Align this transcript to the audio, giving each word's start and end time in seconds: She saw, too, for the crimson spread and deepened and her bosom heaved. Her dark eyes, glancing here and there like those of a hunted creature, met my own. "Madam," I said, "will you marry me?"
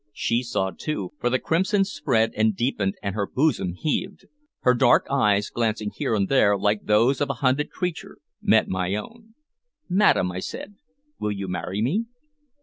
She 0.13 0.41
saw, 0.41 0.71
too, 0.71 1.11
for 1.19 1.29
the 1.29 1.37
crimson 1.37 1.85
spread 1.85 2.33
and 2.35 2.55
deepened 2.55 2.95
and 3.03 3.13
her 3.13 3.27
bosom 3.27 3.73
heaved. 3.73 4.25
Her 4.61 4.73
dark 4.73 5.05
eyes, 5.11 5.51
glancing 5.51 5.91
here 5.91 6.15
and 6.15 6.27
there 6.27 6.57
like 6.57 6.85
those 6.87 7.21
of 7.21 7.29
a 7.29 7.35
hunted 7.45 7.69
creature, 7.69 8.17
met 8.41 8.67
my 8.67 8.95
own. 8.95 9.35
"Madam," 9.87 10.31
I 10.31 10.39
said, 10.39 10.73
"will 11.19 11.31
you 11.31 11.47
marry 11.47 11.83
me?" 11.83 12.05